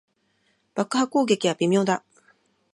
[0.03, 0.05] 撃破
[1.05, 2.03] 特攻は微妙だ。